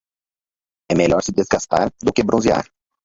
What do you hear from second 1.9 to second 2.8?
do que bronzear.